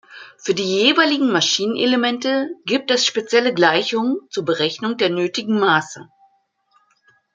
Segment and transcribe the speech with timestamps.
[0.39, 6.09] Für die jeweiligen Maschinenelemente gibt es spezielle Gleichungen zur Berechnung der nötigen Maße.